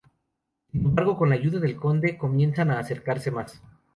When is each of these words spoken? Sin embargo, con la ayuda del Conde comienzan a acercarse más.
Sin 0.71 0.83
embargo, 0.83 1.15
con 1.15 1.29
la 1.29 1.35
ayuda 1.35 1.59
del 1.59 1.75
Conde 1.75 2.17
comienzan 2.17 2.71
a 2.71 2.79
acercarse 2.79 3.29
más. 3.29 3.61